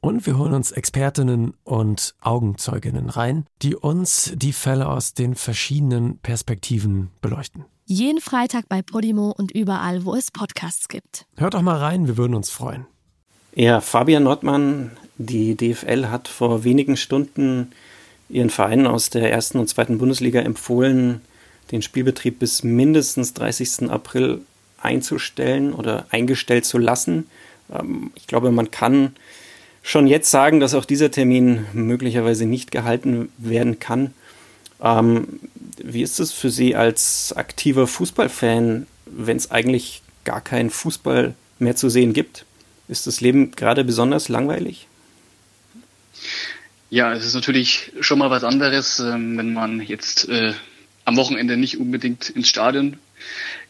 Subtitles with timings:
[0.00, 6.18] Und wir holen uns Expertinnen und Augenzeuginnen rein, die uns die Fälle aus den verschiedenen
[6.18, 7.66] Perspektiven beleuchten.
[7.84, 11.26] Jeden Freitag bei Podimo und überall, wo es Podcasts gibt.
[11.36, 12.86] Hört doch mal rein, wir würden uns freuen.
[13.54, 17.72] Ja, Fabian Nordmann, die DFL hat vor wenigen Stunden
[18.28, 21.20] ihren Vereinen aus der ersten und zweiten Bundesliga empfohlen,
[21.72, 23.90] den Spielbetrieb bis mindestens 30.
[23.90, 24.40] April
[24.80, 27.26] einzustellen oder eingestellt zu lassen.
[27.72, 29.14] Ähm, ich glaube, man kann
[29.82, 34.12] schon jetzt sagen, dass auch dieser Termin möglicherweise nicht gehalten werden kann.
[34.82, 35.40] Ähm,
[35.82, 41.76] wie ist es für Sie als aktiver Fußballfan, wenn es eigentlich gar keinen Fußball mehr
[41.76, 42.44] zu sehen gibt?
[42.88, 44.86] Ist das Leben gerade besonders langweilig?
[46.90, 50.52] Ja, es ist natürlich schon mal was anderes, ähm, wenn man jetzt äh,
[51.04, 52.98] am Wochenende nicht unbedingt ins Stadion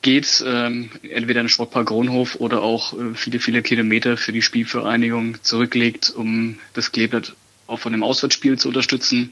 [0.03, 4.43] geht, ähm, entweder in den Sportpark Kronhof oder auch äh, viele, viele Kilometer für die
[4.43, 7.35] Spielvereinigung zurücklegt, um das Kleeblatt
[7.71, 9.31] auch von dem Auswärtsspiel zu unterstützen.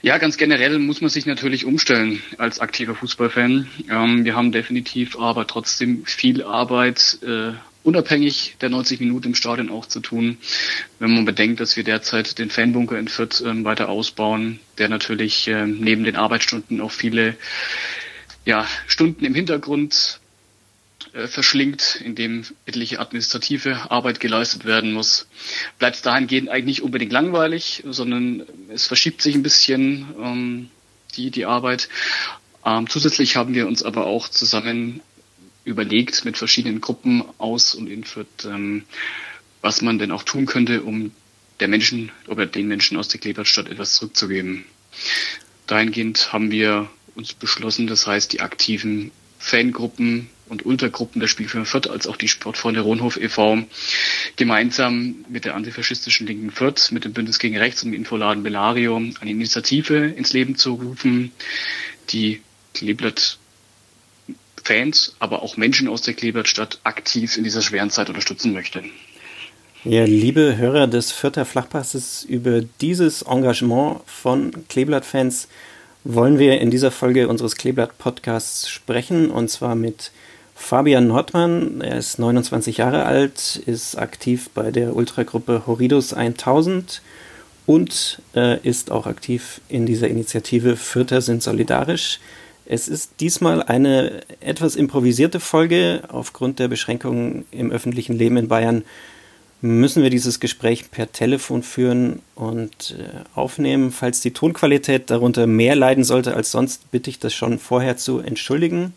[0.00, 3.68] Ja, ganz generell muss man sich natürlich umstellen als aktiver Fußballfan.
[3.90, 7.52] Ähm, wir haben definitiv aber trotzdem viel Arbeit, äh,
[7.84, 10.38] unabhängig der 90 Minuten im Stadion auch zu tun.
[10.98, 15.46] Wenn man bedenkt, dass wir derzeit den Fanbunker in Fürth äh, weiter ausbauen, der natürlich
[15.48, 17.36] äh, neben den Arbeitsstunden auch viele
[18.44, 20.20] ja, Stunden im Hintergrund
[21.12, 25.26] äh, verschlingt, in dem etliche administrative Arbeit geleistet werden muss,
[25.78, 30.70] bleibt es dahingehend eigentlich nicht unbedingt langweilig, sondern es verschiebt sich ein bisschen ähm,
[31.16, 31.88] die, die Arbeit.
[32.64, 35.00] Ähm, zusätzlich haben wir uns aber auch zusammen
[35.64, 38.84] überlegt mit verschiedenen Gruppen aus und in Fürth, ähm,
[39.60, 41.12] was man denn auch tun könnte, um
[41.60, 44.64] der Menschen oder den Menschen aus der Kleberstadt etwas zurückzugeben.
[45.66, 47.86] Dahingehend haben wir uns beschlossen.
[47.86, 53.16] Das heißt, die aktiven Fangruppen und Ultragruppen der Spielfirma Fürth als auch die Sportfreunde Rohnhof
[53.16, 53.64] e.V.
[54.36, 58.96] gemeinsam mit der antifaschistischen Linken Fürth, mit dem Bündnis gegen Rechts und dem Infoladen Belario
[58.96, 61.32] eine Initiative ins Leben zu rufen,
[62.10, 62.40] die
[62.74, 63.38] Kleeblatt
[64.62, 68.84] Fans, aber auch Menschen aus der Kleeblattstadt aktiv in dieser schweren Zeit unterstützen möchte.
[69.84, 75.48] Ja, liebe Hörer des Fürther Flachpasses, über dieses Engagement von Kleeblatt-Fans
[76.04, 80.10] wollen wir in dieser Folge unseres Kleeblatt-Podcasts sprechen und zwar mit
[80.54, 81.80] Fabian Nordmann.
[81.80, 87.02] Er ist 29 Jahre alt, ist aktiv bei der Ultragruppe Horridus 1000
[87.66, 92.18] und äh, ist auch aktiv in dieser Initiative Fürther sind solidarisch.
[92.64, 98.84] Es ist diesmal eine etwas improvisierte Folge aufgrund der Beschränkungen im öffentlichen Leben in Bayern
[99.62, 103.92] müssen wir dieses Gespräch per Telefon führen und äh, aufnehmen.
[103.92, 108.18] Falls die Tonqualität darunter mehr leiden sollte als sonst, bitte ich das schon vorher zu
[108.18, 108.92] entschuldigen.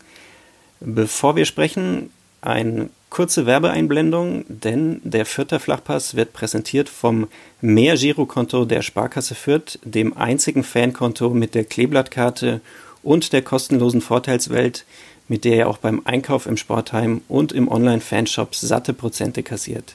[0.80, 2.10] Bevor wir sprechen,
[2.42, 7.28] eine kurze Werbeeinblendung, denn der Fürther Flachpass wird präsentiert vom
[7.60, 12.60] Mehr-Girokonto der Sparkasse Fürth, dem einzigen Fankonto mit der Kleeblattkarte
[13.04, 14.84] und der kostenlosen Vorteilswelt,
[15.28, 19.94] mit der ihr auch beim Einkauf im Sportheim und im Online-Fanshop satte Prozente kassiert.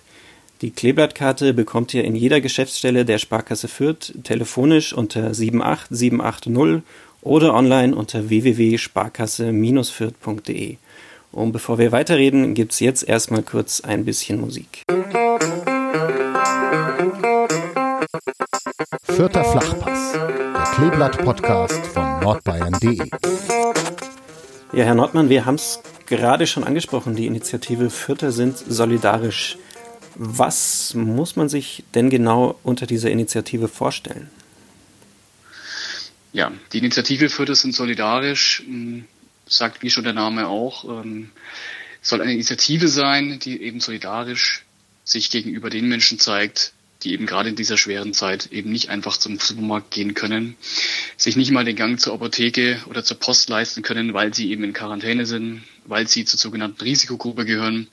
[0.62, 6.84] Die Kleeblattkarte bekommt ihr in jeder Geschäftsstelle der Sparkasse Fürth telefonisch unter 78780
[7.24, 10.78] oder online unter www.sparkasse-fürth.de.
[11.32, 14.84] Und bevor wir weiterreden, gibt's jetzt erstmal kurz ein bisschen Musik.
[19.02, 23.10] Vierter Flachpass, der Kleeblatt-Podcast von nordbayern.de.
[24.74, 29.58] Ja, Herr Nordmann, wir haben es gerade schon angesprochen, die Initiative Vierter sind solidarisch.
[30.16, 34.30] Was muss man sich denn genau unter dieser Initiative vorstellen?
[36.34, 39.06] Ja, die Initiative Fürth sind solidarisch, hm,
[39.48, 41.32] sagt wie schon der Name auch, ähm,
[42.02, 44.64] soll eine Initiative sein, die eben solidarisch
[45.04, 46.74] sich gegenüber den Menschen zeigt,
[47.04, 50.56] die eben gerade in dieser schweren Zeit eben nicht einfach zum Supermarkt gehen können,
[51.18, 54.64] sich nicht mal den Gang zur Apotheke oder zur Post leisten können, weil sie eben
[54.64, 57.88] in Quarantäne sind, weil sie zur sogenannten Risikogruppe gehören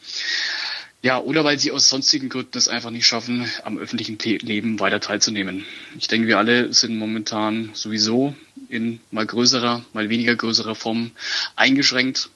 [1.02, 5.00] ja, oder weil sie aus sonstigen Gründen es einfach nicht schaffen, am öffentlichen Leben weiter
[5.00, 5.64] teilzunehmen.
[5.96, 8.34] Ich denke, wir alle sind momentan sowieso
[8.68, 11.12] in mal größerer, mal weniger größerer Form
[11.54, 12.30] eingeschränkt.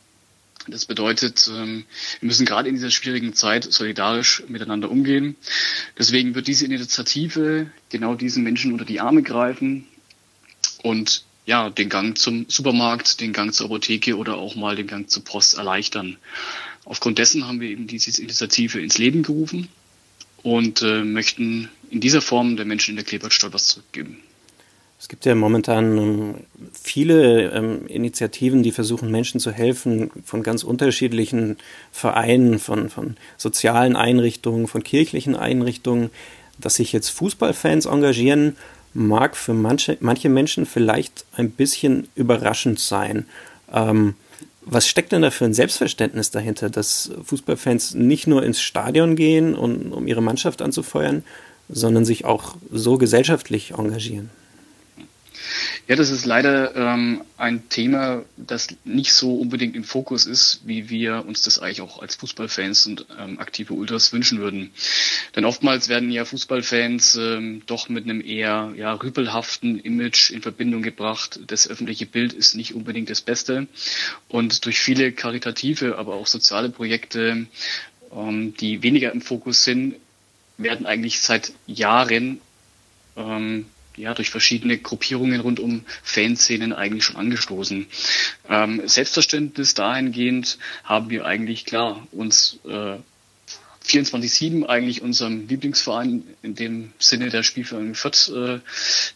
[0.69, 1.85] Das bedeutet, ähm,
[2.21, 5.35] wir müssen gerade in dieser schwierigen Zeit solidarisch miteinander umgehen.
[5.99, 9.89] Deswegen wird diese Initiative genau diesen Menschen unter die Arme greifen
[10.85, 15.11] und ja, den Gang zum Supermarkt, den Gang zur Apotheke oder auch mal den Gang
[15.11, 16.19] zur Post erleichtern.
[16.85, 19.69] Aufgrund dessen haben wir eben diese Initiative ins Leben gerufen
[20.43, 24.19] und äh, möchten in dieser Form der Menschen in der Klebertstadt was zurückgeben.
[24.99, 26.35] Es gibt ja momentan ähm,
[26.81, 31.57] viele ähm, Initiativen, die versuchen, Menschen zu helfen, von ganz unterschiedlichen
[31.91, 36.11] Vereinen, von, von sozialen Einrichtungen, von kirchlichen Einrichtungen.
[36.59, 38.57] Dass sich jetzt Fußballfans engagieren,
[38.95, 43.27] mag für manche, manche Menschen vielleicht ein bisschen überraschend sein.
[43.73, 44.15] Ähm,
[44.65, 49.55] was steckt denn da für ein Selbstverständnis dahinter, dass Fußballfans nicht nur ins Stadion gehen,
[49.55, 51.25] um, um ihre Mannschaft anzufeuern,
[51.69, 54.31] sondern sich auch so gesellschaftlich engagieren?
[55.89, 60.91] Ja, das ist leider ähm, ein Thema, das nicht so unbedingt im Fokus ist, wie
[60.91, 64.71] wir uns das eigentlich auch als Fußballfans und ähm, aktive Ultras wünschen würden.
[65.35, 70.83] Denn oftmals werden ja Fußballfans ähm, doch mit einem eher ja, rüpelhaften Image in Verbindung
[70.83, 71.41] gebracht.
[71.49, 73.67] Das öffentliche Bild ist nicht unbedingt das Beste.
[74.29, 77.47] Und durch viele karitative, aber auch soziale Projekte,
[78.15, 79.97] ähm, die weniger im Fokus sind,
[80.59, 82.41] werden eigentlich seit Jahren
[83.17, 87.87] ähm, ja, durch verschiedene Gruppierungen rund um Fanszenen eigentlich schon angestoßen.
[88.49, 92.97] Ähm, Selbstverständnis dahingehend haben wir eigentlich klar uns äh,
[93.87, 98.61] 24-7 eigentlich unserem Lieblingsverein in dem Sinne der Spielverein Fürth äh,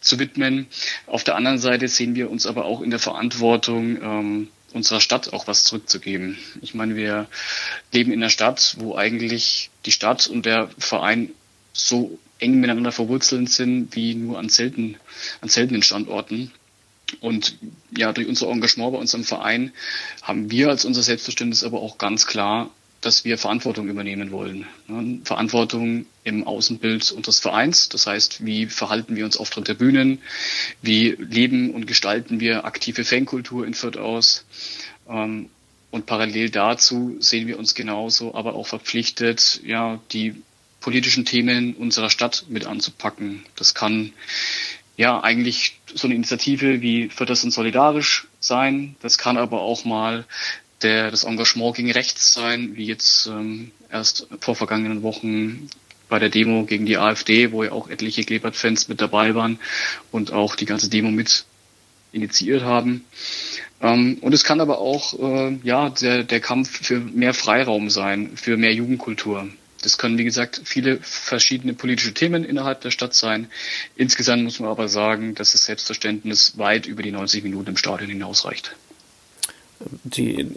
[0.01, 0.67] zu widmen.
[1.05, 5.31] Auf der anderen Seite sehen wir uns aber auch in der Verantwortung, ähm, unserer Stadt
[5.33, 6.37] auch was zurückzugeben.
[6.61, 7.27] Ich meine, wir
[7.93, 11.31] leben in einer Stadt, wo eigentlich die Stadt und der Verein
[11.77, 14.97] so eng miteinander verwurzelt sind wie nur an selten,
[15.41, 16.51] an seltenen Standorten.
[17.21, 17.57] Und
[17.95, 19.71] ja, durch unser Engagement bei unserem Verein
[20.21, 22.69] haben wir als unser Selbstverständnis aber auch ganz klar,
[22.99, 24.65] dass wir Verantwortung übernehmen wollen.
[25.23, 27.89] Verantwortung im Außenbild unseres Vereins.
[27.89, 30.19] Das heißt, wie verhalten wir uns auf der Bühnen?
[30.81, 34.45] Wie leben und gestalten wir aktive Fankultur in Fürth aus?
[35.07, 35.49] Ähm,
[35.89, 40.35] und parallel dazu sehen wir uns genauso aber auch verpflichtet, ja, die
[40.87, 43.43] politischen Themen unserer Stadt mit anzupacken.
[43.57, 44.13] Das kann
[44.95, 48.95] ja eigentlich so eine Initiative wie das und solidarisch sein.
[49.01, 50.23] Das kann aber auch mal
[50.83, 55.67] der, das Engagement gegen rechts sein, wie jetzt ähm, erst vor vergangenen Wochen
[56.07, 59.59] bei der Demo gegen die AfD, wo ja auch etliche Klebert-Fans mit dabei waren
[60.13, 61.43] und auch die ganze Demo mit
[62.13, 63.03] initiiert haben.
[63.81, 68.37] Ähm, und es kann aber auch äh, ja der, der Kampf für mehr Freiraum sein,
[68.37, 69.49] für mehr Jugendkultur.
[69.81, 73.47] Das können, wie gesagt, viele verschiedene politische Themen innerhalb der Stadt sein.
[73.95, 78.09] Insgesamt muss man aber sagen, dass das Selbstverständnis weit über die 90 Minuten im Stadion
[78.09, 78.75] hinausreicht.
[80.03, 80.47] Die,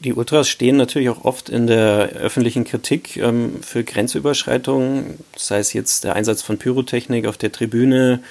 [0.00, 5.72] die Ultras stehen natürlich auch oft in der öffentlichen Kritik ähm, für Grenzüberschreitungen, sei es
[5.72, 8.22] jetzt der Einsatz von Pyrotechnik auf der Tribüne,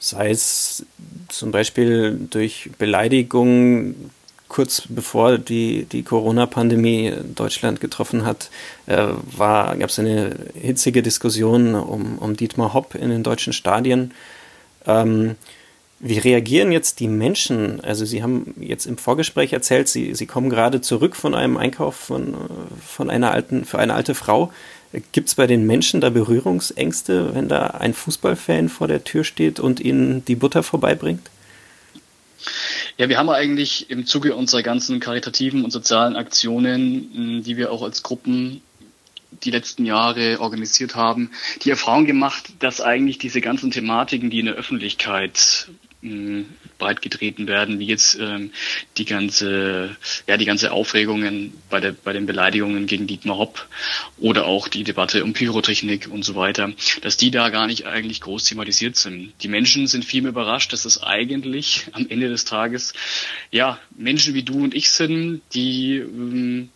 [0.00, 0.84] sei es
[1.28, 4.10] zum Beispiel durch Beleidigungen
[4.52, 8.50] kurz bevor die, die Corona-Pandemie Deutschland getroffen hat,
[8.86, 9.08] äh,
[9.38, 14.12] gab es eine hitzige Diskussion um, um Dietmar Hopp in den deutschen Stadien.
[14.86, 15.36] Ähm,
[16.00, 17.80] wie reagieren jetzt die Menschen?
[17.80, 21.94] Also Sie haben jetzt im Vorgespräch erzählt, Sie, Sie kommen gerade zurück von einem Einkauf
[21.94, 22.34] von,
[22.86, 24.52] von einer alten, für eine alte Frau.
[25.12, 29.60] Gibt es bei den Menschen da Berührungsängste, wenn da ein Fußballfan vor der Tür steht
[29.60, 31.30] und Ihnen die Butter vorbeibringt?
[32.98, 37.82] Ja, wir haben eigentlich im Zuge unserer ganzen karitativen und sozialen Aktionen, die wir auch
[37.82, 38.60] als Gruppen
[39.44, 41.30] die letzten Jahre organisiert haben,
[41.62, 45.68] die Erfahrung gemacht, dass eigentlich diese ganzen Thematiken, die in der Öffentlichkeit
[46.78, 48.50] breitgetreten werden, wie jetzt ähm,
[48.96, 53.68] die ganze, ja, die ganze Aufregungen bei der, bei den Beleidigungen gegen Dietmar Hopp
[54.18, 58.20] oder auch die Debatte um Pyrotechnik und so weiter, dass die da gar nicht eigentlich
[58.20, 59.32] groß thematisiert sind.
[59.42, 62.94] Die Menschen sind vielmehr überrascht, dass es eigentlich am Ende des Tages,
[63.52, 66.70] ja, Menschen wie du und ich sind, die, ähm,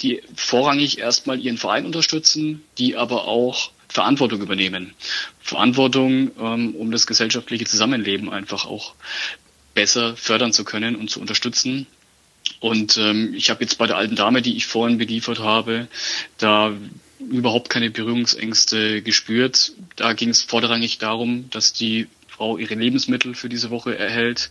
[0.00, 4.94] die vorrangig erstmal ihren Verein unterstützen, die aber auch Verantwortung übernehmen.
[5.40, 8.94] Verantwortung, ähm, um das gesellschaftliche Zusammenleben einfach auch
[9.74, 11.86] besser fördern zu können und zu unterstützen.
[12.60, 15.88] Und ähm, ich habe jetzt bei der alten Dame, die ich vorhin beliefert habe,
[16.38, 16.72] da
[17.18, 19.72] überhaupt keine Berührungsängste gespürt.
[19.96, 24.50] Da ging es vorderrangig darum, dass die Frau ihre Lebensmittel für diese Woche erhält.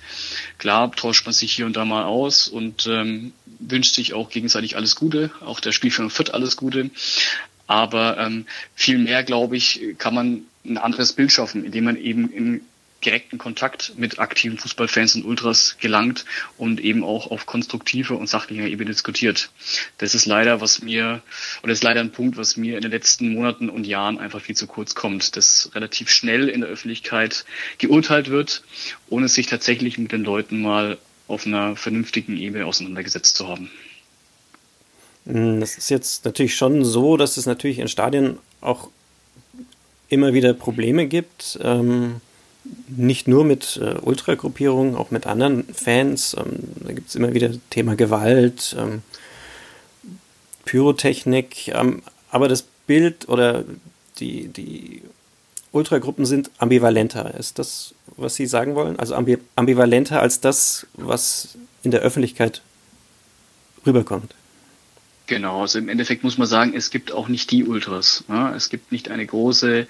[0.60, 4.76] Klar tauscht man sich hier und da mal aus und ähm, wünscht sich auch gegenseitig
[4.76, 6.92] alles Gute, auch der Spielführer Fürth alles Gute.
[7.70, 12.32] Aber ähm, viel mehr, glaube ich, kann man ein anderes Bild schaffen, indem man eben
[12.32, 12.62] in
[13.06, 16.26] direkten Kontakt mit aktiven Fußballfans und Ultras gelangt
[16.58, 19.52] und eben auch auf konstruktiver und sachlicher Ebene diskutiert.
[20.00, 21.22] Das ist leider, was mir,
[21.62, 24.56] oder ist leider ein Punkt, was mir in den letzten Monaten und Jahren einfach viel
[24.56, 27.46] zu kurz kommt, dass relativ schnell in der Öffentlichkeit
[27.78, 28.64] geurteilt wird,
[29.10, 30.98] ohne sich tatsächlich mit den Leuten mal
[31.28, 33.70] auf einer vernünftigen Ebene auseinandergesetzt zu haben.
[35.30, 38.90] Hm, das ist jetzt natürlich schon so, dass es natürlich in Stadien auch
[40.10, 41.60] immer wieder Probleme gibt.
[41.62, 42.22] Ähm,
[42.88, 46.36] nicht nur mit äh, Ultragruppierungen, auch mit anderen Fans.
[46.38, 49.02] Ähm, da gibt es immer wieder Thema Gewalt, ähm,
[50.66, 51.70] Pyrotechnik.
[51.70, 53.64] Ähm, aber das Bild oder
[54.20, 55.04] die, die
[55.72, 57.36] Ultragruppen sind ambivalenter.
[57.36, 58.98] Ist das, was Sie sagen wollen?
[59.00, 59.16] Also
[59.56, 62.62] ambivalenter als das, was in der Öffentlichkeit
[63.86, 64.34] rüberkommt.
[65.30, 68.24] Genau, also im Endeffekt muss man sagen, es gibt auch nicht die Ultras.
[68.30, 68.56] Ja?
[68.56, 69.86] Es gibt nicht eine große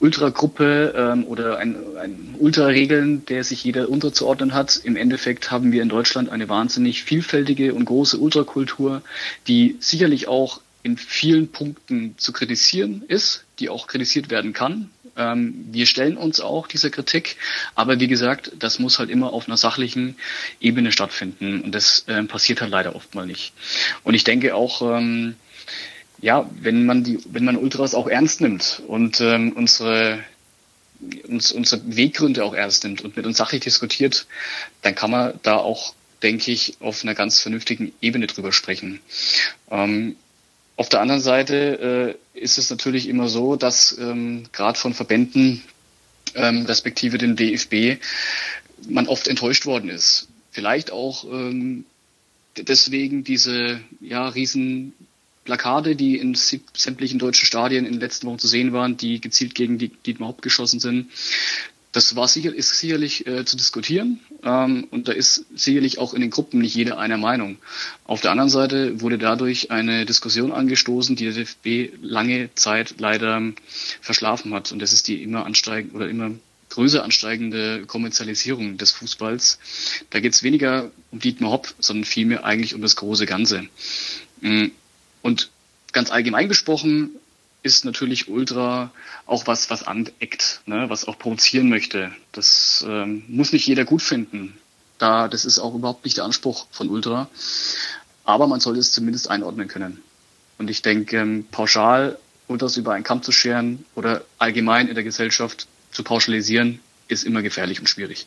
[0.00, 4.78] Ultragruppe ähm, oder ein, ein Ultraregeln, der sich jeder unterzuordnen hat.
[4.84, 9.00] Im Endeffekt haben wir in Deutschland eine wahnsinnig vielfältige und große Ultrakultur,
[9.48, 14.90] die sicherlich auch in vielen Punkten zu kritisieren ist, die auch kritisiert werden kann.
[15.16, 17.36] Ähm, wir stellen uns auch dieser Kritik,
[17.74, 20.16] aber wie gesagt, das muss halt immer auf einer sachlichen
[20.60, 23.52] Ebene stattfinden und das äh, passiert halt leider oft mal nicht.
[24.04, 25.36] Und ich denke auch, ähm,
[26.20, 30.24] ja, wenn man die, wenn man Ultras auch ernst nimmt und ähm, unsere
[31.28, 34.26] uns, unsere Weggründe auch ernst nimmt und mit uns sachlich diskutiert,
[34.82, 39.00] dann kann man da auch, denke ich, auf einer ganz vernünftigen Ebene drüber sprechen.
[39.70, 40.16] Ähm,
[40.76, 45.62] auf der anderen Seite äh, ist es natürlich immer so, dass ähm, gerade von Verbänden
[46.34, 48.00] ähm, respektive dem DFB
[48.88, 50.28] man oft enttäuscht worden ist.
[50.50, 51.86] Vielleicht auch ähm,
[52.56, 54.92] deswegen diese ja riesen
[55.44, 59.54] Plakate, die in sämtlichen deutschen Stadien in den letzten Wochen zu sehen waren, die gezielt
[59.54, 61.10] gegen die Dietmar Haupt geschossen sind.
[61.96, 66.20] Das war sicher, ist sicherlich äh, zu diskutieren ähm, und da ist sicherlich auch in
[66.20, 67.56] den Gruppen nicht jeder einer Meinung.
[68.04, 73.40] Auf der anderen Seite wurde dadurch eine Diskussion angestoßen, die der DFB lange Zeit leider
[74.02, 76.32] verschlafen hat und das ist die immer ansteigend oder immer
[76.68, 79.58] größer ansteigende Kommerzialisierung des Fußballs.
[80.10, 83.70] Da geht es weniger um Dietmar Hopp, sondern vielmehr eigentlich um das große Ganze.
[84.42, 84.66] Mm,
[85.22, 85.48] und
[85.92, 87.12] ganz allgemein gesprochen
[87.66, 88.92] ist natürlich Ultra
[89.26, 92.12] auch was, was aneckt, ne, was auch provozieren möchte.
[92.32, 94.56] Das ähm, muss nicht jeder gut finden.
[94.98, 97.28] Da, das ist auch überhaupt nicht der Anspruch von Ultra.
[98.24, 100.02] Aber man sollte es zumindest einordnen können.
[100.58, 102.18] Und ich denke, ähm, pauschal
[102.48, 107.42] Ultras über einen Kamm zu scheren oder allgemein in der Gesellschaft zu pauschalisieren, ist immer
[107.42, 108.26] gefährlich und schwierig.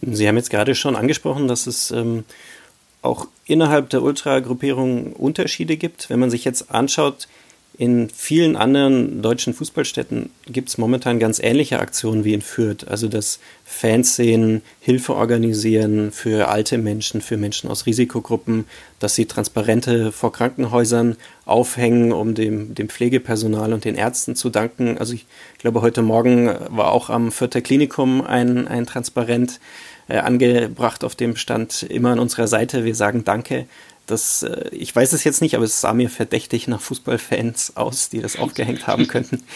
[0.00, 2.24] Sie haben jetzt gerade schon angesprochen, dass es ähm,
[3.02, 6.10] auch innerhalb der Ultra-Gruppierung Unterschiede gibt.
[6.10, 7.26] Wenn man sich jetzt anschaut,
[7.80, 12.86] in vielen anderen deutschen Fußballstädten gibt es momentan ganz ähnliche Aktionen wie in Fürth.
[12.86, 18.66] Also dass Fans sehen, Hilfe organisieren für alte Menschen, für Menschen aus Risikogruppen,
[18.98, 24.98] dass sie Transparente vor Krankenhäusern aufhängen, um dem, dem Pflegepersonal und den Ärzten zu danken.
[24.98, 25.24] Also ich
[25.56, 29.58] glaube, heute Morgen war auch am Fürther Klinikum ein, ein Transparent
[30.10, 33.66] äh, angebracht, auf dem stand immer an unserer Seite, wir sagen Danke.
[34.10, 38.08] Das, äh, ich weiß es jetzt nicht, aber es sah mir verdächtig nach Fußballfans aus,
[38.08, 39.42] die das aufgehängt haben könnten.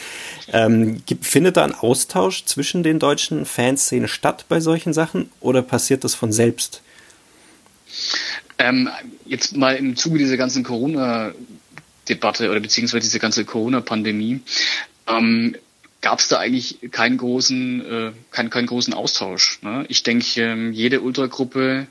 [0.52, 6.04] Ähm, findet da ein Austausch zwischen den deutschen Fanszenen statt bei solchen Sachen oder passiert
[6.04, 6.82] das von selbst?
[8.58, 8.90] Ähm,
[9.24, 14.42] jetzt mal im Zuge dieser ganzen Corona-Debatte oder beziehungsweise dieser ganze Corona-Pandemie
[15.08, 15.56] ähm,
[16.04, 19.60] gab es da eigentlich keinen großen, äh, keinen, keinen großen Austausch.
[19.62, 19.86] Ne?
[19.88, 21.86] Ich denke, ähm, jede Ultragruppe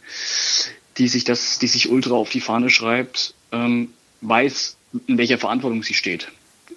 [0.97, 5.83] die sich das, die sich Ultra auf die Fahne schreibt, ähm, weiß, in welcher Verantwortung
[5.83, 6.27] sie steht.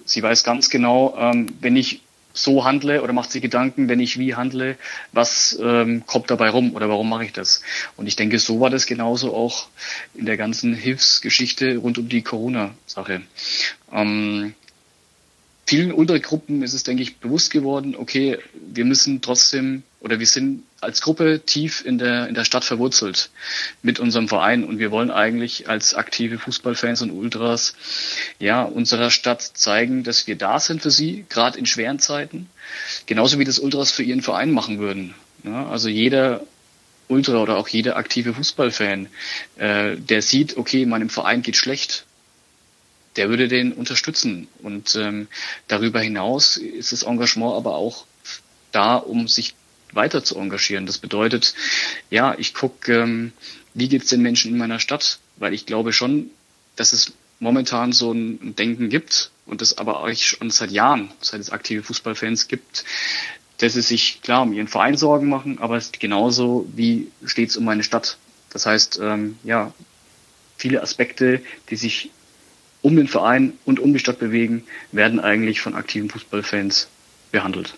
[0.05, 2.01] Sie weiß ganz genau, ähm, wenn ich
[2.33, 4.77] so handle oder macht sich Gedanken, wenn ich wie handle,
[5.13, 7.63] was ähm, kommt dabei rum oder warum mache ich das?
[7.97, 9.69] Und ich denke, so war das genauso auch
[10.15, 13.23] in der ganzen Hilfsgeschichte rund um die Corona-Sache.
[13.93, 14.55] Ähm,
[15.67, 20.63] vielen Untergruppen ist es, denke ich, bewusst geworden, okay, wir müssen trotzdem oder wir sind
[20.81, 23.31] als Gruppe tief in der, in der Stadt verwurzelt
[23.83, 27.75] mit unserem Verein und wir wollen eigentlich als aktive Fußballfans und Ultras
[28.39, 32.49] ja unserer Stadt zeigen, dass wir da sind für sie, gerade in schweren Zeiten,
[33.07, 35.15] genauso wie das Ultras für ihren Verein machen würden.
[35.43, 36.47] Ja, also jeder
[37.09, 39.09] Ultra oder auch jeder aktive Fußballfan,
[39.57, 42.05] äh, der sieht, okay, meinem Verein geht schlecht,
[43.17, 44.49] der würde den unterstützen.
[44.63, 45.29] Und ähm,
[45.69, 48.07] darüber hinaus ist das Engagement aber auch
[48.73, 49.55] da, um sich
[49.93, 50.87] weiter zu engagieren.
[50.87, 51.55] Das bedeutet,
[52.11, 53.33] ja, ich gucke, ähm,
[53.75, 56.31] wie geht's den Menschen in meiner Stadt, weil ich glaube schon,
[56.77, 61.41] dass es momentan so ein Denken gibt und das aber auch schon seit Jahren, seit
[61.41, 62.85] es aktive Fußballfans gibt,
[63.59, 67.65] dass sie sich klar um ihren Verein Sorgen machen, aber genauso wie steht es um
[67.65, 68.19] meine Stadt.
[68.51, 69.73] Das heißt, ähm, ja,
[70.57, 72.11] viele Aspekte, die sich
[72.87, 74.63] um den Verein und um die Stadt bewegen,
[74.93, 76.87] werden eigentlich von aktiven Fußballfans
[77.33, 77.75] behandelt.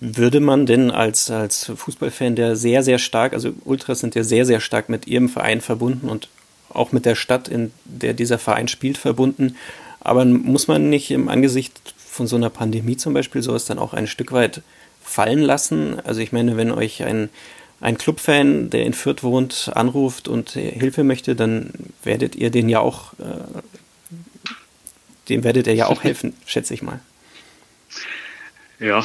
[0.00, 4.44] Würde man denn als, als Fußballfan, der sehr, sehr stark, also Ultras sind ja sehr,
[4.44, 6.28] sehr stark mit ihrem Verein verbunden und
[6.68, 9.54] auch mit der Stadt, in der dieser Verein spielt, verbunden,
[10.00, 13.94] aber muss man nicht im Angesicht von so einer Pandemie zum Beispiel sowas dann auch
[13.94, 14.62] ein Stück weit
[15.00, 16.00] fallen lassen?
[16.02, 17.28] Also ich meine, wenn euch ein,
[17.80, 21.72] ein Clubfan, der in Fürth wohnt, anruft und Hilfe möchte, dann
[22.02, 24.16] werdet ihr den ja auch, äh,
[25.28, 27.00] dem werdet ihr ja auch helfen, schätze ich mal.
[28.78, 29.04] Ja.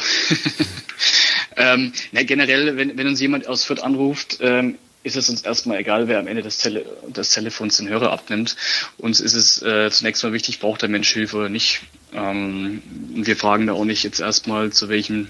[1.56, 5.78] ähm, na, generell, wenn, wenn uns jemand aus Fürth anruft, ähm, ist es uns erstmal
[5.78, 8.56] egal, wer am Ende des, Tele des Telefons den Hörer abnimmt.
[8.98, 11.82] Uns ist es äh, zunächst mal wichtig, braucht der Mensch Hilfe oder nicht.
[12.12, 12.82] Ähm,
[13.14, 15.28] wir fragen da auch nicht jetzt erstmal, zu welchem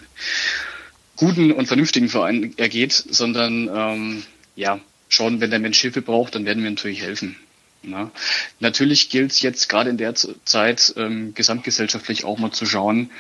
[1.17, 4.23] guten und vernünftigen Verein er geht, sondern ähm,
[4.55, 7.37] ja, schon, wenn der Mensch Hilfe braucht, dann werden wir natürlich helfen.
[7.83, 8.11] Ja.
[8.59, 13.11] Natürlich gilt es jetzt gerade in der Zeit ähm, gesamtgesellschaftlich auch mal zu schauen,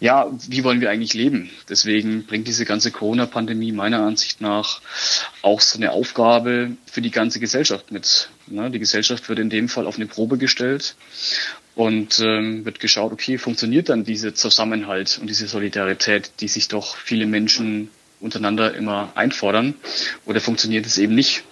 [0.00, 1.50] ja, wie wollen wir eigentlich leben?
[1.68, 4.80] Deswegen bringt diese ganze Corona-Pandemie meiner Ansicht nach
[5.42, 8.30] auch so eine Aufgabe für die ganze Gesellschaft mit.
[8.46, 8.70] Ne?
[8.70, 10.94] Die Gesellschaft wird in dem Fall auf eine Probe gestellt
[11.78, 16.96] und ähm, wird geschaut, okay, funktioniert dann dieser Zusammenhalt und diese Solidarität, die sich doch
[16.96, 19.74] viele Menschen untereinander immer einfordern
[20.26, 21.44] oder funktioniert es eben nicht.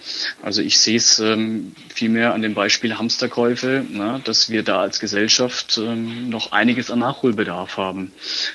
[0.42, 4.99] Also ich sehe es ähm, vielmehr an dem Beispiel Hamsterkäufe, na, dass wir da als
[4.99, 8.11] Gesellschaft ähm, noch einiges an Nachholbedarf haben.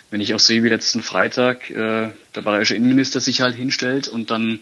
[0.09, 4.29] Wenn ich auch sehe, wie letzten Freitag äh, der bayerische Innenminister sich halt hinstellt und
[4.29, 4.59] dann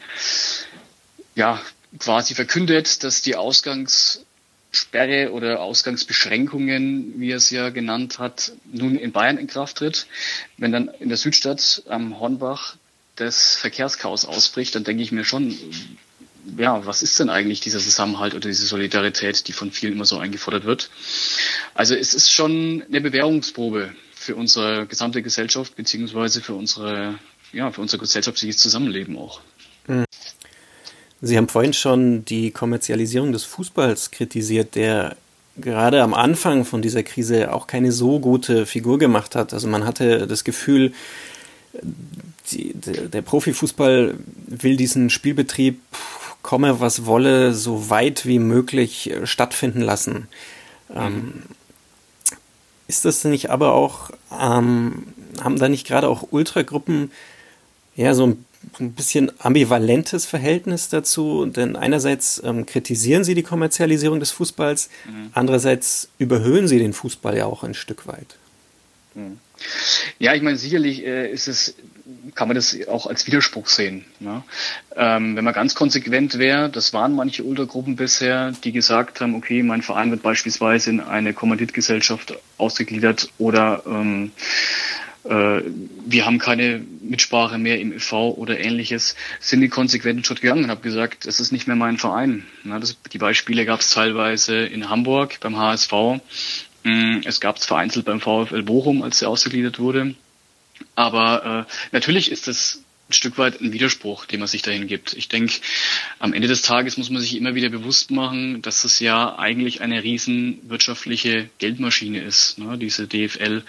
[1.34, 1.60] ja
[1.98, 3.36] quasi verkündet, dass die
[4.72, 10.06] Ausgangssperre oder Ausgangsbeschränkungen, wie er es ja genannt hat, nun in Bayern in Kraft tritt.
[10.58, 12.76] Wenn dann in der Südstadt am Hornbach
[13.16, 15.58] das Verkehrschaos ausbricht, dann denke ich mir schon,
[16.58, 20.20] ja, was ist denn eigentlich dieser Zusammenhalt oder diese Solidarität, die von vielen immer so
[20.20, 20.92] eingefordert wird?
[21.74, 27.18] Also es ist schon eine Bewährungsprobe für unsere gesamte Gesellschaft beziehungsweise für unsere,
[27.54, 29.42] ja, für unser gesellschaftliches Zusammenleben auch.
[31.22, 35.18] Sie haben vorhin schon die Kommerzialisierung des Fußballs kritisiert, der
[35.58, 39.54] gerade am Anfang von dieser Krise auch keine so gute Figur gemacht hat.
[39.54, 40.94] Also man hatte das Gefühl,
[42.52, 44.16] die, der, Profifußball
[44.48, 45.80] will diesen Spielbetrieb,
[46.42, 50.28] komme was wolle, so weit wie möglich äh, stattfinden lassen.
[50.96, 51.44] Ähm,
[52.88, 55.04] ist das nicht aber auch, ähm,
[55.42, 57.12] haben da nicht gerade auch Ultragruppen
[57.96, 58.46] ja so ein,
[58.80, 61.46] ein, bisschen ambivalentes Verhältnis dazu?
[61.46, 65.30] Denn einerseits ähm, kritisieren sie die Kommerzialisierung des Fußballs, mhm.
[65.34, 68.36] andererseits überhöhen sie den Fußball ja auch ein Stück weit.
[69.16, 69.40] Mhm.
[70.20, 71.76] Ja, ich meine, sicherlich äh, ist es,
[72.36, 74.06] kann man das auch als Widerspruch sehen.
[74.20, 74.44] Ne?
[74.96, 79.64] Ähm, wenn man ganz konsequent wäre, das waren manche Ultragruppen bisher, die gesagt haben, okay,
[79.64, 84.99] mein Verein wird beispielsweise in eine Kommanditgesellschaft ausgegliedert oder ähm, äh,
[85.30, 90.72] wir haben keine Mitsprache mehr im EV oder ähnliches, sind die konsequenten Schritt gegangen und
[90.72, 92.46] habe gesagt, es ist nicht mehr mein Verein.
[92.64, 92.80] Ne?
[92.80, 95.94] Das, die Beispiele gab es teilweise in Hamburg beim HSV,
[96.84, 100.16] Mm, es gab es vereinzelt beim VfL Bochum, als er ausgegliedert wurde.
[100.96, 105.14] Aber äh, natürlich ist das ein Stück weit ein Widerspruch, den man sich dahin gibt.
[105.14, 105.56] Ich denke,
[106.20, 109.82] am Ende des Tages muss man sich immer wieder bewusst machen, dass das ja eigentlich
[109.82, 113.64] eine riesen wirtschaftliche Geldmaschine ist, ne, diese DFL.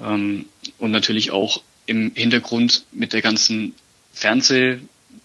[0.00, 0.46] Ähm,
[0.78, 3.74] und natürlich auch im Hintergrund mit der ganzen
[4.14, 4.80] Fernseh-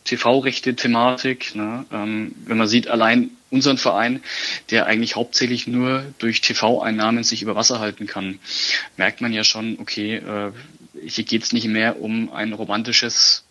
[0.08, 1.56] TV-Rechte-Thematik.
[1.56, 1.86] Ne?
[1.92, 4.22] Ähm, wenn man sieht, allein unseren Verein,
[4.72, 8.40] der eigentlich hauptsächlich nur durch TV-Einnahmen sich über Wasser halten kann,
[8.98, 10.52] merkt man ja schon, okay, äh,
[11.06, 13.44] hier geht es nicht mehr um ein romantisches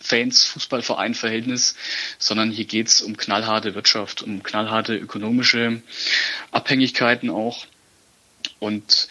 [0.00, 1.74] Fans-Fußballverein-Verhältnis,
[2.18, 5.82] sondern hier geht es um knallharte Wirtschaft, um knallharte ökonomische
[6.52, 7.66] Abhängigkeiten auch.
[8.60, 9.08] Und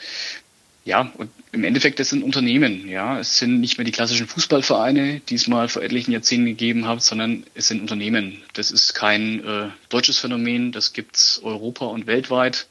[0.85, 3.19] ja, und im Endeffekt, das sind Unternehmen, ja.
[3.19, 7.01] Es sind nicht mehr die klassischen Fußballvereine, die es mal vor etlichen Jahrzehnten gegeben hat,
[7.01, 8.41] sondern es sind Unternehmen.
[8.53, 12.67] Das ist kein äh, deutsches Phänomen, das gibt's Europa und weltweit.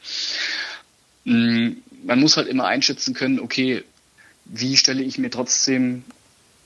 [1.24, 1.72] Mm,
[2.04, 3.82] man muss halt immer einschätzen können, okay,
[4.52, 6.04] wie stelle ich mir trotzdem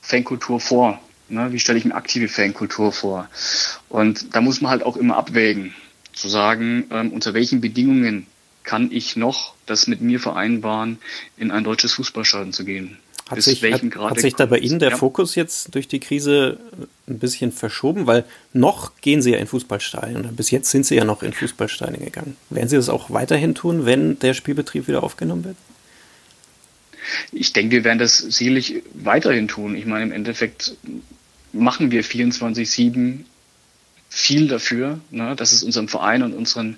[0.01, 0.99] Fankultur vor?
[1.29, 1.51] Ne?
[1.51, 3.29] Wie stelle ich mir aktive Fankultur vor?
[3.89, 5.73] Und da muss man halt auch immer abwägen,
[6.13, 8.27] zu sagen, ähm, unter welchen Bedingungen
[8.63, 10.99] kann ich noch das mit mir vereinbaren,
[11.37, 12.97] in ein deutsches Fußballstadion zu gehen.
[13.29, 14.97] Hat sich, hat, hat sich da bei Ihnen der ja.
[14.97, 16.59] Fokus jetzt durch die Krise
[17.07, 18.07] ein bisschen verschoben?
[18.07, 18.23] Weil
[18.53, 22.03] noch gehen Sie ja in Fußballstadien und bis jetzt sind Sie ja noch in Fußballstadien
[22.03, 22.37] gegangen.
[22.49, 25.57] Werden Sie das auch weiterhin tun, wenn der Spielbetrieb wieder aufgenommen wird?
[27.31, 29.75] Ich denke, wir werden das sicherlich weiterhin tun.
[29.75, 30.75] Ich meine, im Endeffekt
[31.53, 33.23] machen wir 24-7
[34.09, 36.77] viel dafür, ne, dass es unserem Verein und unseren,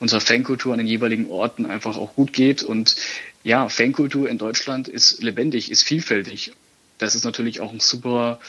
[0.00, 2.62] unserer Fankultur an den jeweiligen Orten einfach auch gut geht.
[2.62, 2.96] Und
[3.42, 6.52] ja, Fankultur in Deutschland ist lebendig, ist vielfältig.
[6.98, 8.40] Das ist natürlich auch ein super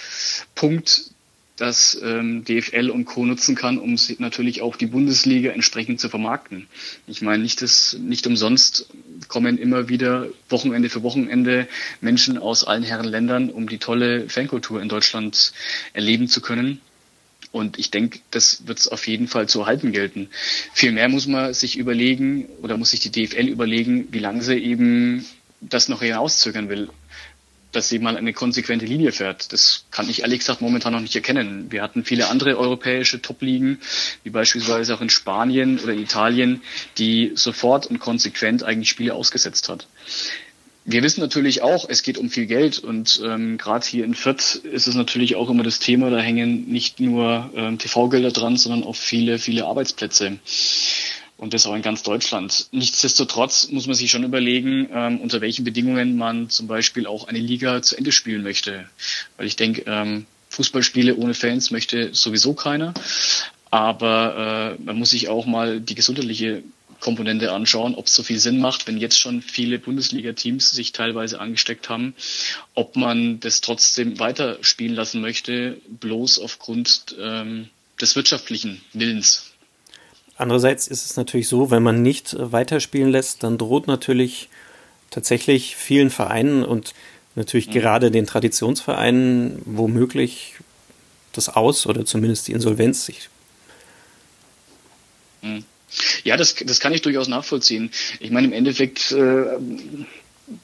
[0.54, 1.12] Punkt,
[1.58, 3.26] dass ähm, DFL und Co.
[3.26, 6.68] nutzen kann, um natürlich auch die Bundesliga entsprechend zu vermarkten.
[7.08, 8.90] Ich meine, nicht, das, nicht umsonst
[9.28, 11.68] kommen immer wieder Wochenende für Wochenende
[12.02, 15.54] Menschen aus allen Herren Ländern, um die tolle Fankultur in Deutschland
[15.94, 16.82] erleben zu können.
[17.52, 20.28] Und ich denke, das wird es auf jeden Fall zu erhalten gelten.
[20.74, 25.26] Vielmehr muss man sich überlegen oder muss sich die DFL überlegen, wie lange sie eben
[25.62, 26.90] das noch hinauszögern will
[27.76, 29.52] dass sie mal eine konsequente Linie fährt.
[29.54, 31.72] Das kann ich ehrlich gesagt momentan noch nicht erkennen.
[31.72, 33.80] Wir hatten viele andere europäische Top-Ligen,
[34.24, 36.62] wie beispielsweise auch in Spanien oder Italien,
[36.98, 39.88] die sofort und konsequent eigentlich Spiele ausgesetzt hat.
[40.88, 44.62] Wir wissen natürlich auch, es geht um viel Geld und ähm, gerade hier in Fürth
[44.64, 48.84] ist es natürlich auch immer das Thema, da hängen nicht nur ähm, TV-Gelder dran, sondern
[48.84, 50.38] auch viele, viele Arbeitsplätze.
[51.38, 52.68] Und das auch in ganz Deutschland.
[52.72, 57.40] Nichtsdestotrotz muss man sich schon überlegen, ähm, unter welchen Bedingungen man zum Beispiel auch eine
[57.40, 58.88] Liga zu Ende spielen möchte.
[59.36, 62.94] Weil ich denke, ähm, Fußballspiele ohne Fans möchte sowieso keiner.
[63.70, 66.64] Aber äh, man muss sich auch mal die gesundheitliche
[67.02, 71.40] Komponente anschauen, ob es so viel Sinn macht, wenn jetzt schon viele Bundesliga-Teams sich teilweise
[71.40, 72.16] angesteckt haben,
[72.74, 77.70] ob man das trotzdem weiterspielen lassen möchte, bloß aufgrund ähm,
[78.00, 79.55] des wirtschaftlichen Willens.
[80.38, 84.50] Andererseits ist es natürlich so, wenn man nicht weiterspielen lässt, dann droht natürlich
[85.10, 86.94] tatsächlich vielen Vereinen und
[87.36, 87.74] natürlich mhm.
[87.74, 90.56] gerade den Traditionsvereinen womöglich
[91.32, 93.08] das Aus oder zumindest die Insolvenz.
[93.10, 93.30] Ich
[95.42, 95.64] mhm.
[96.24, 97.92] Ja, das, das kann ich durchaus nachvollziehen.
[98.20, 99.46] Ich meine, im Endeffekt äh,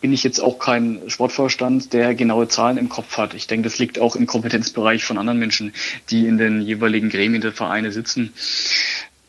[0.02, 3.34] bin ich jetzt auch kein Sportvorstand, der genaue Zahlen im Kopf hat.
[3.34, 5.74] Ich denke, das liegt auch im Kompetenzbereich von anderen Menschen,
[6.10, 8.34] die in den jeweiligen Gremien der Vereine sitzen.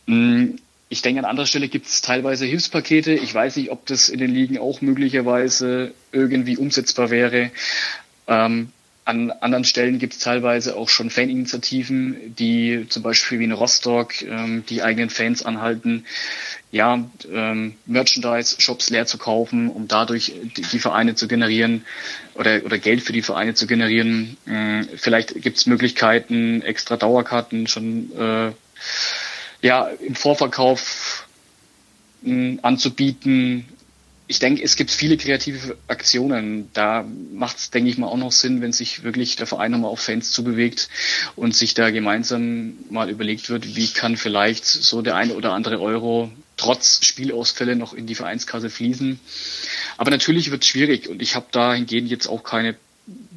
[0.07, 0.57] Hm,
[0.89, 3.13] ich denke, an anderer Stelle gibt es teilweise Hilfspakete.
[3.13, 7.49] Ich weiß nicht, ob das in den Ligen auch möglicherweise irgendwie umsetzbar wäre.
[8.27, 8.69] Ähm,
[9.05, 14.21] an anderen Stellen gibt es teilweise auch schon Faninitiativen, die zum Beispiel wie in Rostock
[14.21, 16.05] ähm, die eigenen Fans anhalten,
[16.71, 21.85] ja, ähm, Merchandise-Shops leer zu kaufen, um dadurch die, die, Vereine zu generieren
[22.35, 24.37] oder, oder Geld für die Vereine zu generieren.
[24.47, 28.51] Ähm, vielleicht gibt es Möglichkeiten, extra Dauerkarten schon äh,
[29.63, 31.27] ja, im Vorverkauf
[32.23, 33.65] äh, anzubieten,
[34.27, 36.69] ich denke, es gibt viele kreative Aktionen.
[36.73, 39.91] Da macht es, denke ich mal, auch noch Sinn, wenn sich wirklich der Verein nochmal
[39.91, 40.89] auf Fans zubewegt
[41.35, 45.79] und sich da gemeinsam mal überlegt wird, wie kann vielleicht so der eine oder andere
[45.81, 49.19] Euro trotz Spielausfälle noch in die Vereinskasse fließen.
[49.97, 52.75] Aber natürlich wird es schwierig und ich habe dahingehend jetzt auch keine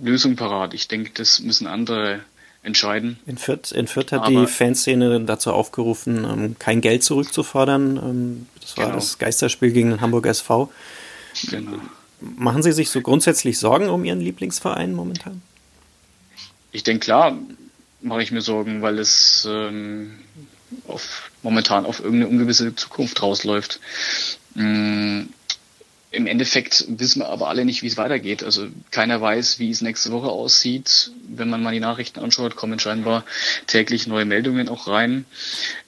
[0.00, 0.72] Lösung parat.
[0.72, 2.20] Ich denke, das müssen andere
[2.66, 3.18] entscheiden.
[3.26, 7.96] In Fürth, in Fürth hat Aber die Fanszene dazu aufgerufen, ähm, kein Geld zurückzufordern.
[7.96, 8.96] Ähm, das war genau.
[8.96, 10.70] das Geisterspiel gegen den Hamburg SV.
[11.48, 11.78] Genau.
[12.20, 15.42] Machen Sie sich so grundsätzlich Sorgen um Ihren Lieblingsverein momentan?
[16.72, 17.38] Ich denke, klar,
[18.00, 20.18] mache ich mir Sorgen, weil es ähm,
[20.88, 23.80] auf, momentan auf irgendeine ungewisse Zukunft rausläuft.
[24.54, 25.26] Mm,
[26.16, 28.42] im Endeffekt wissen wir aber alle nicht, wie es weitergeht.
[28.42, 31.10] Also keiner weiß, wie es nächste Woche aussieht.
[31.28, 33.24] Wenn man mal die Nachrichten anschaut, kommen scheinbar
[33.66, 35.26] täglich neue Meldungen auch rein.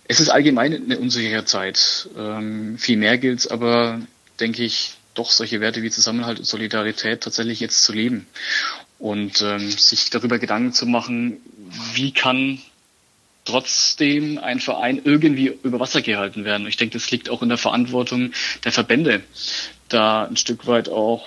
[0.06, 2.10] Es ist allgemein eine unsichere Zeit.
[2.16, 4.02] Ähm, viel mehr gilt es aber,
[4.38, 8.26] denke ich, doch solche Werte wie Zusammenhalt und Solidarität tatsächlich jetzt zu leben.
[8.98, 11.38] Und ähm, sich darüber Gedanken zu machen,
[11.94, 12.60] wie kann
[13.48, 16.66] trotzdem ein Verein irgendwie über Wasser gehalten werden.
[16.66, 18.32] Ich denke, das liegt auch in der Verantwortung
[18.64, 19.22] der Verbände,
[19.88, 21.26] da ein Stück weit auch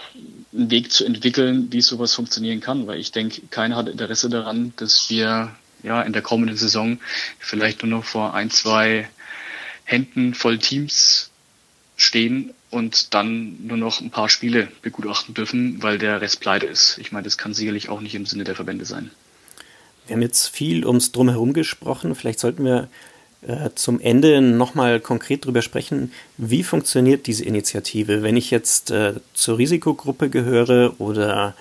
[0.54, 4.74] einen Weg zu entwickeln, wie sowas funktionieren kann, weil ich denke, keiner hat Interesse daran,
[4.76, 7.00] dass wir ja in der kommenden Saison
[7.40, 9.10] vielleicht nur noch vor ein, zwei
[9.84, 11.32] Händen voll Teams
[11.98, 17.00] stehen und dann nur noch ein paar Spiele begutachten dürfen, weil der Rest pleite ist.
[17.00, 19.10] Ich meine, das kann sicherlich auch nicht im Sinne der Verbände sein.
[20.12, 22.16] Wir haben jetzt viel ums Drumherum gesprochen.
[22.16, 22.90] Vielleicht sollten wir
[23.48, 28.22] äh, zum Ende nochmal konkret darüber sprechen, wie funktioniert diese Initiative.
[28.22, 31.56] Wenn ich jetzt äh, zur Risikogruppe gehöre oder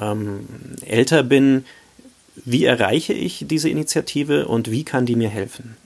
[0.00, 0.46] ähm,
[0.86, 1.64] älter bin,
[2.36, 5.76] wie erreiche ich diese Initiative und wie kann die mir helfen?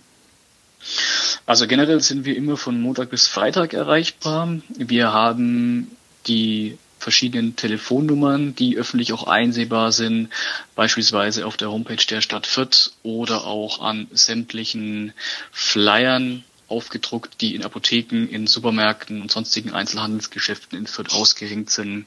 [1.47, 4.59] Also generell sind wir immer von Montag bis Freitag erreichbar.
[4.77, 5.91] Wir haben
[6.27, 10.29] die verschiedenen Telefonnummern, die öffentlich auch einsehbar sind,
[10.75, 15.13] beispielsweise auf der Homepage der Stadt Fürth oder auch an sämtlichen
[15.51, 22.07] Flyern aufgedruckt, die in Apotheken, in Supermärkten und sonstigen Einzelhandelsgeschäften in Fürth ausgehängt sind.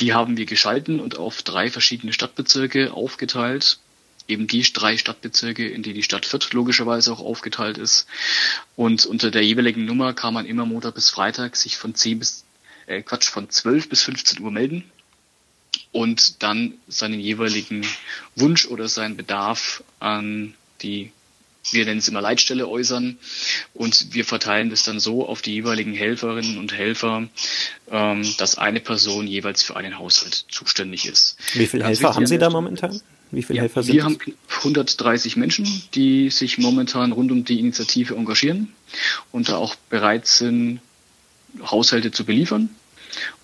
[0.00, 3.78] Die haben wir geschalten und auf drei verschiedene Stadtbezirke aufgeteilt
[4.28, 8.06] eben die drei Stadtbezirke, in die die Stadt Fürth logischerweise auch aufgeteilt ist.
[8.74, 12.44] Und unter der jeweiligen Nummer kann man immer Montag bis Freitag sich von 10 bis,
[12.86, 14.84] äh, Quatsch, von 12 bis 15 Uhr melden
[15.92, 17.86] und dann seinen jeweiligen
[18.34, 21.10] Wunsch oder seinen Bedarf an die
[21.72, 23.18] wir nennen es immer Leitstelle äußern
[23.74, 27.28] und wir verteilen das dann so auf die jeweiligen Helferinnen und Helfer,
[27.90, 31.36] ähm, dass eine Person jeweils für einen Haushalt zuständig ist.
[31.54, 33.00] Wie viele Helfer haben Sie da momentan?
[33.32, 34.18] Wie viele ja, Helfer sind Wir haben
[34.58, 38.72] 130 Menschen, die sich momentan rund um die Initiative engagieren
[39.32, 40.80] und da auch bereit sind,
[41.64, 42.70] Haushalte zu beliefern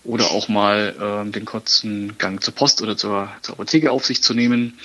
[0.05, 4.23] oder auch mal äh, den kurzen Gang zur Post oder zur, zur Apotheke auf sich
[4.23, 4.79] zu nehmen.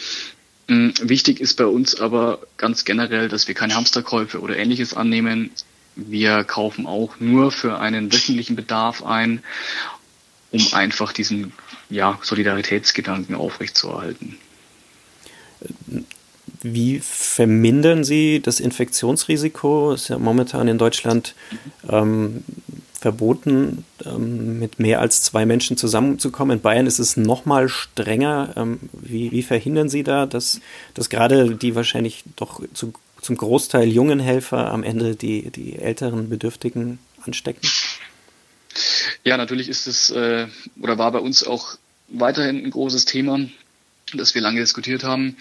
[0.67, 5.51] Ähm, wichtig ist bei uns aber ganz generell, dass wir keine Hamsterkäufe oder ähnliches annehmen.
[5.95, 9.41] Wir kaufen auch nur für einen wöchentlichen Bedarf ein,
[10.51, 11.53] um einfach diesen
[11.89, 14.37] ja, Solidaritätsgedanken aufrechtzuerhalten.
[16.61, 19.93] Wie vermindern Sie das Infektionsrisiko?
[19.93, 21.33] Ist ja momentan in Deutschland
[21.89, 22.43] ähm,
[22.99, 26.57] verboten, ähm, mit mehr als zwei Menschen zusammenzukommen.
[26.57, 28.53] In Bayern ist es noch mal strenger.
[28.55, 30.61] Ähm, wie, wie, verhindern Sie da, dass,
[30.93, 36.29] dass gerade die wahrscheinlich doch zu, zum Großteil jungen Helfer am Ende die, die älteren
[36.29, 37.67] Bedürftigen anstecken?
[39.23, 40.47] Ja, natürlich ist es äh,
[40.81, 43.39] oder war bei uns auch weiterhin ein großes Thema
[44.13, 45.37] das wir lange diskutiert haben.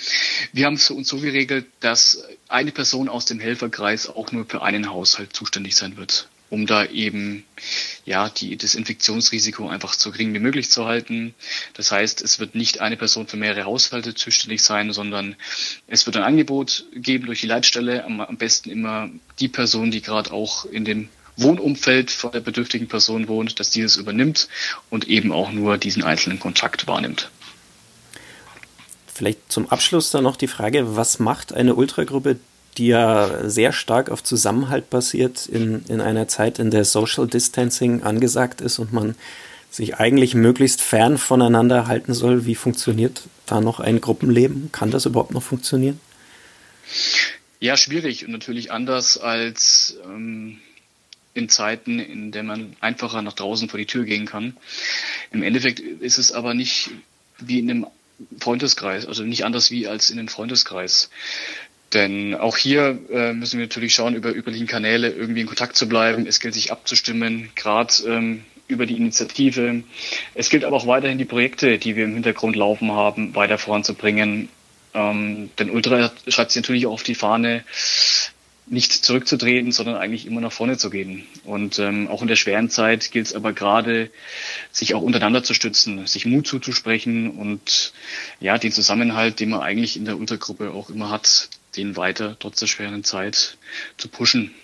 [0.53, 4.63] Wir haben es uns so geregelt, dass eine Person aus dem Helferkreis auch nur für
[4.63, 7.45] einen Haushalt zuständig sein wird, um da eben
[8.05, 11.35] ja die, das Infektionsrisiko einfach so gering wie möglich zu halten.
[11.75, 15.37] Das heißt, es wird nicht eine Person für mehrere Haushalte zuständig sein, sondern
[15.87, 20.03] es wird ein Angebot geben durch die Leitstelle, am, am besten immer die Person, die
[20.03, 24.49] gerade auch in dem Wohnumfeld von der bedürftigen Person wohnt, dass dieses übernimmt
[24.89, 27.31] und eben auch nur diesen einzelnen Kontakt wahrnimmt.
[29.07, 32.39] Vielleicht zum Abschluss dann noch die Frage, was macht eine Ultragruppe,
[32.79, 38.03] die ja sehr stark auf Zusammenhalt basiert in, in einer Zeit, in der Social Distancing
[38.03, 39.15] angesagt ist und man
[39.71, 42.47] sich eigentlich möglichst fern voneinander halten soll.
[42.47, 44.71] Wie funktioniert da noch ein Gruppenleben?
[44.73, 46.01] Kann das überhaupt noch funktionieren?
[47.61, 50.59] Ja, schwierig und natürlich anders als ähm,
[51.35, 54.57] in Zeiten, in denen man einfacher nach draußen vor die Tür gehen kann.
[55.31, 56.91] Im Endeffekt ist es aber nicht
[57.39, 57.87] wie in einem
[58.41, 61.11] Freundeskreis, also nicht anders wie als in den Freundeskreis.
[61.97, 65.89] Denn auch hier äh, müssen wir natürlich schauen, über üblichen Kanäle irgendwie in Kontakt zu
[65.89, 66.27] bleiben.
[66.27, 69.83] Es gilt sich abzustimmen, gerade ähm, über die Initiative.
[70.35, 74.51] Es gilt aber auch weiterhin die Projekte, die wir im Hintergrund laufen haben, weiter voranzubringen.
[74.93, 77.65] Ähm, denn Ultra schreibt sich natürlich auch auf die Fahne,
[78.67, 81.25] nicht zurückzutreten, sondern eigentlich immer nach vorne zu gehen.
[81.45, 84.11] Und ähm, auch in der schweren Zeit gilt es aber gerade,
[84.71, 87.95] sich auch untereinander zu stützen, sich Mut zuzusprechen und
[88.39, 92.61] ja, den Zusammenhalt, den man eigentlich in der Untergruppe auch immer hat, den weiter trotz
[92.61, 93.59] der schweren Zeit
[93.97, 94.55] zu pushen.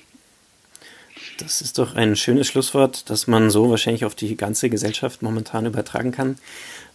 [1.38, 5.66] Das ist doch ein schönes Schlusswort, das man so wahrscheinlich auf die ganze Gesellschaft momentan
[5.66, 6.38] übertragen kann.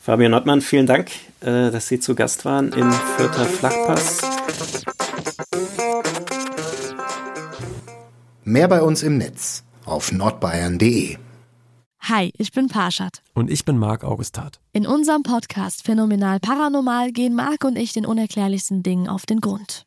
[0.01, 1.09] Fabian Nottmann, vielen Dank,
[1.41, 4.21] äh, dass Sie zu Gast waren im Fürther Flachpass.
[8.43, 11.17] Mehr bei uns im Netz auf nordbayern.de.
[12.03, 13.21] Hi, ich bin Parshad.
[13.33, 14.61] Und ich bin Marc Augustat.
[14.71, 19.86] In unserem Podcast Phänomenal Paranormal gehen Marc und ich den unerklärlichsten Dingen auf den Grund.